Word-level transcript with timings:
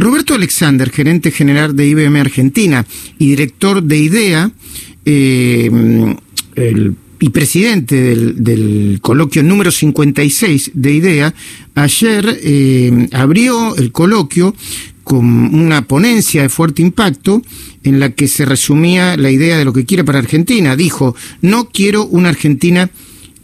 Roberto 0.00 0.34
Alexander, 0.34 0.90
gerente 0.90 1.30
general 1.30 1.76
de 1.76 1.86
IBM 1.86 2.20
Argentina 2.20 2.86
y 3.18 3.28
director 3.28 3.82
de 3.82 3.98
IDEA, 3.98 4.50
eh, 5.04 5.70
y 7.22 7.28
presidente 7.28 8.16
del, 8.16 8.98
coloquio 9.02 9.42
número 9.42 9.70
56 9.70 10.70
de 10.72 10.92
IDEA, 10.92 11.34
ayer 11.74 12.40
eh, 12.42 13.08
abrió 13.12 13.76
el 13.76 13.92
coloquio 13.92 14.54
con 15.04 15.54
una 15.54 15.86
ponencia 15.86 16.42
de 16.42 16.48
fuerte 16.48 16.80
impacto 16.80 17.42
en 17.82 18.00
la 18.00 18.12
que 18.12 18.26
se 18.26 18.46
resumía 18.46 19.18
la 19.18 19.30
idea 19.30 19.58
de 19.58 19.66
lo 19.66 19.74
que 19.74 19.84
quiere 19.84 20.04
para 20.04 20.18
Argentina. 20.18 20.76
Dijo, 20.76 21.14
no 21.42 21.68
quiero 21.68 22.06
una 22.06 22.30
Argentina 22.30 22.90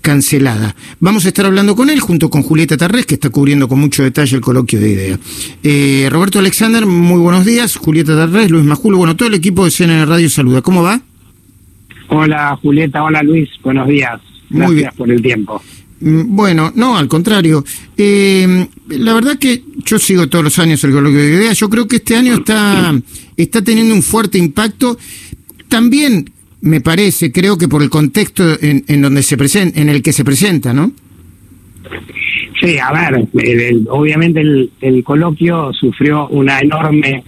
cancelada. 0.00 0.74
Vamos 0.98 1.24
a 1.24 1.28
estar 1.28 1.46
hablando 1.46 1.76
con 1.76 1.90
él 1.90 2.00
junto 2.00 2.30
con 2.30 2.42
Julieta 2.42 2.76
Tarrés, 2.76 3.06
que 3.06 3.14
está 3.14 3.30
cubriendo 3.30 3.68
con 3.68 3.78
mucho 3.78 4.02
detalle 4.02 4.36
el 4.36 4.42
coloquio 4.42 4.80
de 4.80 4.90
idea. 4.90 5.18
Eh, 5.62 6.08
Roberto 6.10 6.38
Alexander, 6.38 6.86
muy 6.86 7.20
buenos 7.20 7.44
días. 7.44 7.76
Julieta 7.76 8.16
Tarrés, 8.16 8.50
Luis 8.50 8.64
Majulo, 8.64 8.98
bueno, 8.98 9.16
todo 9.16 9.28
el 9.28 9.34
equipo 9.34 9.64
de 9.64 9.70
CNN 9.70 10.06
Radio 10.06 10.28
saluda. 10.30 10.62
¿Cómo 10.62 10.82
va? 10.82 11.00
Hola 12.08 12.58
Julieta, 12.60 13.02
hola 13.04 13.22
Luis, 13.22 13.48
buenos 13.62 13.86
días. 13.86 14.20
Gracias 14.50 14.94
por 14.94 15.10
el 15.10 15.22
tiempo. 15.22 15.62
Mm, 16.00 16.34
bueno, 16.34 16.72
no, 16.74 16.96
al 16.96 17.08
contrario. 17.08 17.64
Eh, 17.96 18.66
la 18.88 19.14
verdad 19.14 19.38
que 19.38 19.62
yo 19.84 19.98
sigo 19.98 20.28
todos 20.28 20.44
los 20.44 20.58
años 20.58 20.82
el 20.84 20.92
coloquio 20.92 21.20
de 21.20 21.34
ideas. 21.34 21.58
Yo 21.58 21.68
creo 21.68 21.86
que 21.86 21.96
este 21.96 22.16
año 22.16 22.34
está, 22.34 22.94
está 23.36 23.62
teniendo 23.62 23.94
un 23.94 24.02
fuerte 24.02 24.38
impacto. 24.38 24.98
También 25.68 26.30
me 26.62 26.80
parece, 26.80 27.32
creo 27.32 27.56
que 27.56 27.68
por 27.68 27.82
el 27.82 27.90
contexto 27.90 28.44
en, 28.60 28.84
en 28.88 29.02
donde 29.02 29.22
se 29.22 29.36
presenta, 29.36 29.80
en 29.80 29.88
el 29.88 30.02
que 30.02 30.12
se 30.12 30.24
presenta, 30.24 30.72
¿no? 30.72 30.92
Sí, 32.60 32.76
a 32.78 32.92
ver, 32.92 33.26
obviamente 33.88 34.40
el, 34.40 34.70
el, 34.82 35.02
coloquio 35.02 35.72
sufrió 35.72 36.28
una 36.28 36.60
enorme 36.60 37.24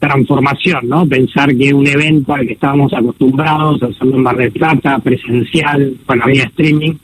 transformación, 0.00 0.88
¿no? 0.88 1.06
Pensar 1.06 1.56
que 1.56 1.72
un 1.72 1.86
evento 1.86 2.34
al 2.34 2.46
que 2.46 2.54
estábamos 2.54 2.92
acostumbrados, 2.92 3.82
hacerlo 3.82 4.16
en 4.16 4.22
Mar 4.22 4.36
del 4.36 4.50
Plata, 4.50 4.98
presencial, 4.98 5.94
bueno, 6.06 6.24
había 6.24 6.44
streaming, 6.44 6.94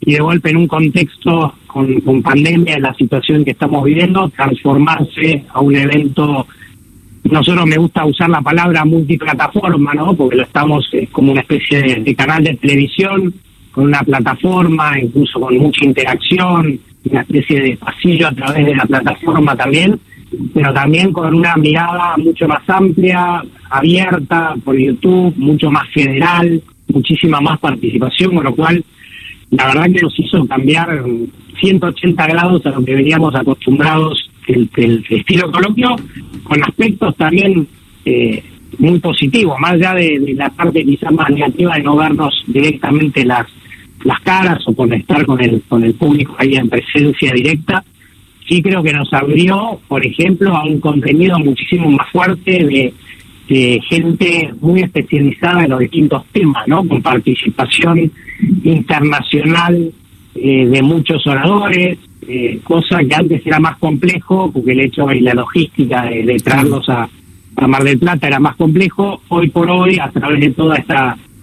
y 0.00 0.14
de 0.14 0.20
golpe 0.20 0.50
en 0.50 0.56
un 0.56 0.66
contexto 0.66 1.54
con, 1.66 2.00
con 2.00 2.22
pandemia, 2.22 2.78
la 2.78 2.94
situación 2.94 3.44
que 3.44 3.52
estamos 3.52 3.84
viviendo, 3.84 4.30
transformarse 4.30 5.44
a 5.52 5.60
un 5.60 5.76
evento 5.76 6.46
nosotros 7.24 7.66
me 7.66 7.76
gusta 7.76 8.04
usar 8.04 8.28
la 8.28 8.40
palabra 8.40 8.84
multiplataforma, 8.84 9.94
¿no? 9.94 10.14
Porque 10.14 10.36
lo 10.36 10.42
estamos 10.42 10.88
es 10.92 11.08
como 11.10 11.32
una 11.32 11.40
especie 11.40 12.00
de, 12.00 12.14
canal 12.14 12.42
de 12.42 12.54
televisión 12.54 13.32
con 13.70 13.84
una 13.84 14.02
plataforma, 14.02 14.98
incluso 14.98 15.40
con 15.40 15.56
mucha 15.56 15.84
interacción, 15.84 16.78
una 17.10 17.20
especie 17.20 17.60
de 17.60 17.76
pasillo 17.76 18.28
a 18.28 18.32
través 18.32 18.66
de 18.66 18.74
la 18.74 18.84
plataforma 18.84 19.56
también, 19.56 19.98
pero 20.52 20.72
también 20.74 21.12
con 21.12 21.34
una 21.34 21.56
mirada 21.56 22.16
mucho 22.16 22.48
más 22.48 22.68
amplia, 22.68 23.42
abierta 23.70 24.54
por 24.64 24.76
YouTube, 24.76 25.34
mucho 25.36 25.70
más 25.70 25.88
federal, 25.90 26.60
muchísima 26.88 27.40
más 27.40 27.58
participación, 27.60 28.34
con 28.34 28.44
lo 28.44 28.54
cual 28.54 28.84
la 29.50 29.66
verdad 29.68 29.84
que 29.84 30.02
nos 30.02 30.18
hizo 30.18 30.46
cambiar 30.46 31.02
180 31.60 32.26
grados 32.26 32.66
a 32.66 32.70
lo 32.70 32.84
que 32.84 32.94
veníamos 32.94 33.34
acostumbrados 33.34 34.30
el, 34.48 34.68
el 34.76 35.04
estilo 35.08 35.50
coloquio, 35.50 35.96
con 36.42 36.62
aspectos 36.62 37.16
también 37.16 37.66
eh, 38.04 38.42
muy 38.78 38.98
positivos, 38.98 39.58
más 39.60 39.72
allá 39.72 39.94
de, 39.94 40.34
la 40.36 40.50
parte 40.50 40.84
quizás 40.84 41.12
más 41.12 41.30
negativa 41.30 41.76
de 41.76 41.82
no 41.82 41.96
vernos 41.96 42.44
directamente 42.46 43.24
las 43.24 43.46
las 44.04 44.20
caras 44.20 44.58
o 44.66 44.74
conectar 44.74 45.24
con 45.24 45.40
el 45.40 45.62
con 45.62 45.84
el 45.84 45.94
público 45.94 46.34
ahí 46.38 46.56
en 46.56 46.68
presencia 46.68 47.32
directa, 47.32 47.84
sí 48.48 48.62
creo 48.62 48.82
que 48.82 48.92
nos 48.92 49.12
abrió, 49.12 49.80
por 49.88 50.04
ejemplo, 50.04 50.54
a 50.54 50.64
un 50.64 50.80
contenido 50.80 51.38
muchísimo 51.38 51.90
más 51.90 52.10
fuerte 52.10 52.64
de, 52.64 52.92
gente 53.86 54.50
muy 54.62 54.80
especializada 54.80 55.64
en 55.64 55.70
los 55.70 55.80
distintos 55.80 56.24
temas, 56.32 56.66
¿no? 56.66 56.88
Con 56.88 57.02
participación 57.02 58.10
internacional 58.64 59.92
eh, 60.34 60.66
de 60.66 60.80
muchos 60.80 61.26
oradores, 61.26 61.98
eh, 62.26 62.60
cosa 62.62 63.00
que 63.00 63.14
antes 63.14 63.46
era 63.46 63.58
más 63.58 63.78
complejo, 63.78 64.50
porque 64.52 64.72
el 64.72 64.80
hecho 64.80 65.10
y 65.12 65.20
la 65.20 65.34
logística 65.34 66.04
de, 66.04 66.36
traerlos 66.42 66.88
a, 66.88 67.08
Mar 67.66 67.84
del 67.84 67.98
Plata 67.98 68.26
era 68.26 68.40
más 68.40 68.56
complejo. 68.56 69.22
Hoy 69.28 69.50
por 69.50 69.70
hoy, 69.70 69.98
a 69.98 70.10
través 70.10 70.40
de 70.40 70.50
todo 70.50 70.74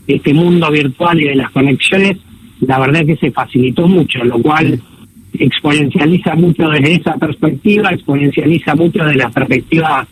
este 0.07 0.33
mundo 0.33 0.71
virtual 0.71 1.21
y 1.21 1.25
de 1.25 1.35
las 1.35 1.51
conexiones, 1.51 2.17
la 2.61 2.79
verdad 2.79 3.01
es 3.01 3.07
que 3.07 3.27
se 3.27 3.31
facilitó 3.31 3.87
mucho, 3.87 4.23
lo 4.23 4.41
cual 4.41 4.81
exponencializa 5.33 6.35
mucho 6.35 6.67
desde 6.69 6.95
esa 6.95 7.15
perspectiva, 7.15 7.91
exponencializa 7.91 8.75
mucho 8.75 9.05
de 9.05 9.15
la 9.15 9.29
perspectiva 9.29 10.07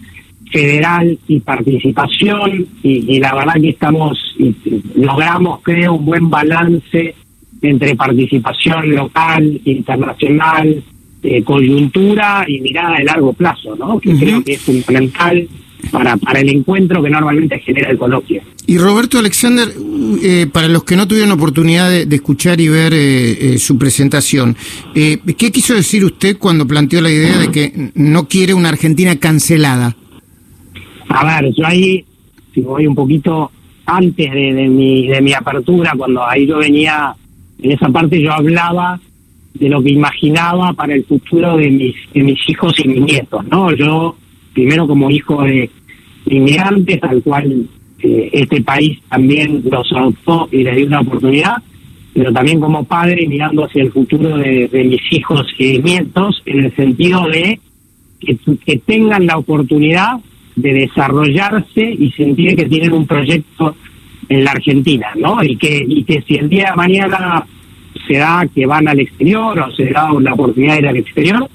federal 0.52 1.18
y 1.28 1.40
participación, 1.40 2.68
y, 2.84 3.16
y 3.16 3.20
la 3.20 3.36
verdad 3.36 3.56
que 3.56 3.70
estamos, 3.70 4.18
y 4.38 4.56
logramos, 4.96 5.62
creo, 5.64 5.96
un 5.96 6.06
buen 6.06 6.30
balance 6.30 7.16
entre 7.62 7.96
participación 7.96 8.96
local, 8.96 9.62
internacional, 9.66 10.84
eh, 11.24 11.44
coyuntura 11.44 12.46
y 12.48 12.62
mirada 12.62 12.98
de 12.98 13.04
largo 13.04 13.34
plazo, 13.34 13.76
¿no? 13.76 14.00
Que 14.00 14.16
creo 14.16 14.44
que 14.44 14.54
es 14.54 14.62
fundamental 14.62 15.48
para, 15.92 16.16
para 16.18 16.40
el 16.40 16.50
encuentro 16.50 17.02
que 17.02 17.10
normalmente 17.10 17.60
genera 17.60 17.90
el 17.90 17.98
coloquio. 17.98 18.42
Y 18.68 18.78
Roberto 18.78 19.18
Alexander, 19.18 19.68
eh, 20.22 20.48
para 20.52 20.68
los 20.68 20.84
que 20.84 20.96
no 20.96 21.08
tuvieron 21.08 21.32
oportunidad 21.32 21.90
de, 21.90 22.16
escuchar 22.16 22.62
y 22.62 22.68
ver 22.68 22.94
eh, 22.94 23.58
su 23.58 23.78
presentación, 23.78 24.56
¿qué 24.94 25.52
quiso 25.52 25.74
decir 25.74 26.06
usted 26.06 26.38
cuando 26.38 26.68
planteó 26.68 27.02
la 27.02 27.10
idea 27.10 27.38
de 27.38 27.52
que 27.52 27.92
no 27.96 28.28
quiere 28.28 28.54
una 28.54 28.70
Argentina 28.70 29.16
cancelada? 29.16 29.96
A 31.10 31.42
ver, 31.42 31.52
yo 31.54 31.66
ahí, 31.66 32.06
si 32.54 32.62
voy 32.62 32.86
un 32.86 32.96
poquito 32.96 33.52
antes 33.86 34.32
de, 34.32 34.54
de, 34.54 34.68
mi, 34.68 35.08
de 35.08 35.22
mi 35.22 35.34
apertura, 35.34 35.94
cuando 35.98 36.26
ahí 36.26 36.46
yo 36.46 36.58
venía 36.60 37.16
en 37.62 37.72
esa 37.72 37.90
parte 37.90 38.22
yo 38.22 38.32
hablaba 38.32 39.00
de 39.54 39.70
lo 39.70 39.82
que 39.82 39.92
imaginaba 39.92 40.74
para 40.74 40.94
el 40.94 41.04
futuro 41.04 41.58
de 41.58 41.70
mis, 41.72 41.96
de 42.14 42.24
mis 42.24 42.50
hijos 42.50 42.74
y 42.84 42.88
mis 42.88 43.02
nietos, 43.02 43.46
¿no? 43.48 43.74
Yo, 43.74 44.16
primero 44.54 44.88
como 44.88 45.10
hijo 45.10 45.44
de 45.44 45.70
inmigrantes, 46.26 47.02
al 47.04 47.24
cual 47.24 47.68
eh, 48.00 48.30
este 48.32 48.62
país 48.62 49.00
también 49.10 49.64
los 49.70 49.92
adoptó 49.92 50.48
y 50.52 50.64
le 50.64 50.76
dio 50.76 50.88
una 50.88 51.02
oportunidad, 51.02 51.56
pero 52.14 52.32
también 52.32 52.60
como 52.60 52.84
padre 52.84 53.28
mirando 53.28 53.66
hacia 53.66 53.84
el 53.84 53.92
futuro 53.92 54.38
de, 54.38 54.70
mis 54.86 55.02
hijos 55.12 55.48
y 55.58 55.80
nietos, 55.80 56.42
en 56.46 56.66
el 56.66 56.76
sentido 56.76 57.28
de 57.28 57.60
que, 58.20 58.38
que 58.66 58.78
tengan 58.78 59.26
la 59.26 59.38
oportunidad 59.38 60.20
de 60.56 60.74
desarrollarse 60.74 61.96
y 61.98 62.12
sentir 62.12 62.56
que 62.56 62.66
tienen 62.66 62.94
un 62.94 63.06
proyecto 63.06 63.76
en 64.30 64.44
la 64.44 64.52
Argentina, 64.52 65.08
¿no? 65.16 65.44
Y 65.44 65.58
que, 65.58 65.86
y 65.88 66.04
que 66.04 66.22
si 66.22 66.36
el 66.36 66.50
día 66.50 66.72
de 66.72 66.76
mañana 66.76 67.46
se 68.08 68.18
da 68.18 68.46
que 68.54 68.66
van 68.66 68.88
al 68.88 69.00
exterior 69.00 69.60
o 69.60 69.72
se 69.72 69.86
da 69.86 70.10
la 70.20 70.34
oportunidad 70.34 70.74
de 70.74 70.80
ir 70.80 70.88
al 70.88 70.98
exterior, 70.98 71.50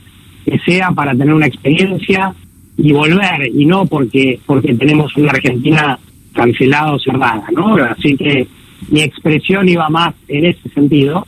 que 0.45 0.59
sea 0.61 0.91
para 0.91 1.13
tener 1.13 1.35
una 1.35 1.47
experiencia 1.47 2.35
y 2.77 2.93
volver, 2.93 3.49
y 3.55 3.65
no 3.67 3.87
porque, 3.87 4.41
porque 4.47 4.75
tenemos 4.75 5.17
una 5.17 5.31
Argentina 5.31 5.99
cancelada 6.35 6.95
o 6.95 6.99
cerrada, 6.99 7.45
¿no? 7.53 7.77
Así 7.77 8.17
que 8.17 8.47
mi 8.91 9.03
expresión 9.03 9.69
iba 9.69 9.89
más 9.89 10.15
en 10.29 10.47
ese 10.47 10.69
sentido, 10.71 11.27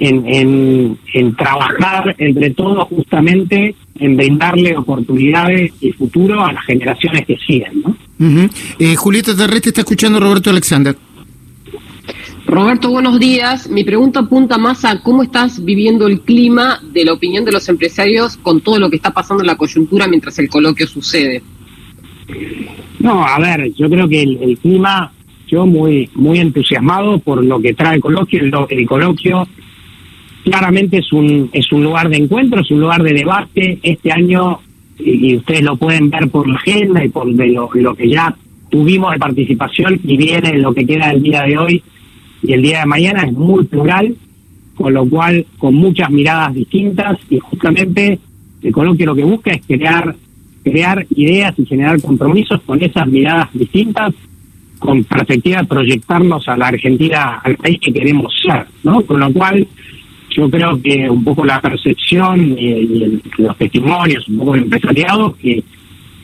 en, 0.00 0.26
en, 0.26 0.98
en 1.12 1.34
trabajar 1.34 2.14
entre 2.18 2.50
todos 2.50 2.86
justamente 2.88 3.74
en 3.98 4.16
brindarle 4.16 4.76
oportunidades 4.76 5.72
y 5.80 5.92
futuro 5.92 6.44
a 6.44 6.52
las 6.52 6.64
generaciones 6.64 7.26
que 7.26 7.36
siguen, 7.38 7.82
¿no? 7.84 7.96
Eh, 8.20 8.96
Julieta 8.96 9.36
Terrestre 9.36 9.70
está 9.70 9.82
escuchando 9.82 10.20
Roberto 10.20 10.50
Alexander. 10.50 10.96
Roberto, 12.48 12.90
buenos 12.90 13.20
días. 13.20 13.68
Mi 13.68 13.84
pregunta 13.84 14.20
apunta 14.20 14.56
más 14.56 14.82
a 14.86 15.02
cómo 15.02 15.22
estás 15.22 15.62
viviendo 15.62 16.06
el 16.06 16.22
clima 16.22 16.80
de 16.92 17.04
la 17.04 17.12
opinión 17.12 17.44
de 17.44 17.52
los 17.52 17.68
empresarios 17.68 18.38
con 18.38 18.62
todo 18.62 18.78
lo 18.78 18.88
que 18.88 18.96
está 18.96 19.12
pasando 19.12 19.42
en 19.42 19.48
la 19.48 19.56
coyuntura 19.56 20.08
mientras 20.08 20.38
el 20.38 20.48
coloquio 20.48 20.86
sucede. 20.86 21.42
No, 22.98 23.22
a 23.22 23.38
ver, 23.38 23.72
yo 23.74 23.88
creo 23.90 24.08
que 24.08 24.22
el, 24.22 24.58
clima, 24.58 25.12
yo 25.46 25.66
muy 25.66 26.08
muy 26.14 26.38
entusiasmado 26.40 27.18
por 27.18 27.44
lo 27.44 27.60
que 27.60 27.74
trae 27.74 27.96
el 27.96 28.00
coloquio. 28.00 28.40
El, 28.40 28.52
el, 28.70 28.86
coloquio 28.86 29.46
claramente 30.42 30.98
es 30.98 31.12
un 31.12 31.50
es 31.52 31.70
un 31.70 31.84
lugar 31.84 32.08
de 32.08 32.16
encuentro, 32.16 32.62
es 32.62 32.70
un 32.70 32.80
lugar 32.80 33.02
de 33.02 33.12
debate. 33.12 33.78
Este 33.82 34.10
año 34.10 34.60
y, 34.98 35.36
ustedes 35.36 35.62
lo 35.62 35.76
pueden 35.76 36.10
ver 36.10 36.28
por 36.28 36.48
la 36.48 36.56
agenda 36.56 37.04
y 37.04 37.08
por 37.08 37.26
lo, 37.26 37.70
lo 37.72 37.94
que 37.94 38.08
ya 38.08 38.34
tuvimos 38.68 39.12
de 39.12 39.18
participación 39.18 40.00
y 40.04 40.16
viene 40.16 40.58
lo 40.58 40.74
que 40.74 40.86
queda 40.86 41.08
del 41.08 41.22
día 41.22 41.42
de 41.42 41.58
hoy 41.58 41.82
y 42.42 42.52
el 42.52 42.62
día 42.62 42.80
de 42.80 42.86
mañana 42.86 43.22
es 43.24 43.32
muy 43.32 43.64
plural, 43.64 44.14
con 44.74 44.92
lo 44.92 45.06
cual 45.08 45.44
con 45.58 45.74
muchas 45.74 46.10
miradas 46.10 46.54
distintas 46.54 47.18
y 47.30 47.38
justamente 47.38 48.18
el 48.62 48.72
coloquio 48.72 49.06
lo 49.06 49.14
que 49.14 49.24
busca 49.24 49.52
es 49.52 49.62
crear 49.66 50.14
crear 50.62 51.06
ideas 51.10 51.58
y 51.58 51.66
generar 51.66 52.00
compromisos 52.00 52.60
con 52.62 52.82
esas 52.82 53.06
miradas 53.06 53.48
distintas 53.52 54.14
con 54.78 55.02
perspectiva 55.04 55.62
de 55.62 55.66
proyectarnos 55.66 56.46
a 56.48 56.56
la 56.56 56.68
Argentina, 56.68 57.40
al 57.42 57.56
país 57.56 57.80
que 57.80 57.92
queremos 57.92 58.32
ser, 58.40 58.66
¿no? 58.84 59.02
Con 59.02 59.18
lo 59.18 59.32
cual 59.32 59.66
yo 60.38 60.48
creo 60.48 60.80
que 60.80 61.10
un 61.10 61.24
poco 61.24 61.44
la 61.44 61.60
percepción 61.60 62.56
y, 62.56 63.20
los 63.38 63.56
testimonios, 63.56 64.28
un 64.28 64.38
poco 64.38 64.54
el 64.54 64.62
empresariado, 64.62 65.34
que, 65.34 65.64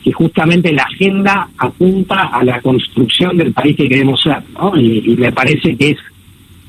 que 0.04 0.12
justamente 0.12 0.72
la 0.72 0.84
agenda 0.84 1.48
apunta 1.58 2.28
a 2.28 2.44
la 2.44 2.60
construcción 2.60 3.36
del 3.36 3.52
país 3.52 3.76
que 3.76 3.88
queremos 3.88 4.22
ser, 4.22 4.40
¿no? 4.56 4.80
Y, 4.80 5.16
me 5.18 5.32
parece 5.32 5.76
que 5.76 5.90
es 5.90 5.98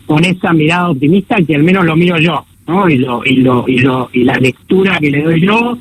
con 0.08 0.26
esa 0.26 0.54
mirada 0.54 0.90
optimista 0.90 1.36
que 1.46 1.56
al 1.56 1.62
menos 1.62 1.86
lo 1.86 1.96
miro 1.96 2.18
yo, 2.18 2.44
¿no? 2.66 2.90
Y, 2.90 2.98
lo, 2.98 3.24
y, 3.24 3.36
lo, 3.36 3.64
y, 3.68 3.78
lo, 3.78 4.10
y 4.12 4.24
la 4.24 4.38
lectura 4.38 4.98
que 5.00 5.12
le 5.12 5.22
doy 5.22 5.42
yo 5.42 5.78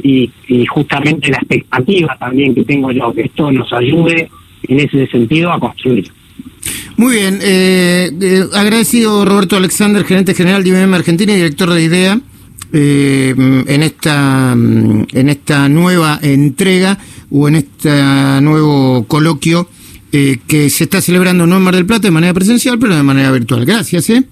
y, 0.00 0.30
y 0.46 0.66
justamente 0.66 1.32
la 1.32 1.38
expectativa 1.38 2.16
también 2.16 2.54
que 2.54 2.62
tengo 2.62 2.92
yo, 2.92 3.12
que 3.12 3.22
esto 3.22 3.50
nos 3.50 3.72
ayude 3.72 4.30
en 4.68 4.78
ese 4.78 5.04
sentido 5.08 5.50
a 5.50 5.58
construir. 5.58 6.08
Muy 6.98 7.14
bien, 7.14 7.38
eh, 7.40 8.10
eh, 8.20 8.44
agradecido 8.54 9.24
Roberto 9.24 9.56
Alexander, 9.56 10.04
gerente 10.04 10.34
general 10.34 10.64
de 10.64 10.70
IBM 10.70 10.94
Argentina 10.94 11.32
y 11.32 11.36
director 11.36 11.72
de 11.72 11.82
IDEA, 11.84 12.20
eh, 12.72 13.34
en 13.36 13.82
esta 13.84 14.50
en 14.52 15.28
esta 15.28 15.68
nueva 15.68 16.18
entrega 16.20 16.98
o 17.30 17.46
en 17.46 17.54
este 17.54 17.88
nuevo 18.42 19.04
coloquio 19.06 19.70
que 20.10 20.70
se 20.70 20.84
está 20.84 21.00
celebrando 21.00 21.46
no 21.46 21.58
en 21.58 21.62
Mar 21.62 21.76
del 21.76 21.86
Plata 21.86 22.08
de 22.08 22.10
manera 22.10 22.34
presencial, 22.34 22.80
pero 22.80 22.96
de 22.96 23.04
manera 23.04 23.30
virtual. 23.30 23.64
Gracias. 23.64 24.10
¿eh? 24.10 24.24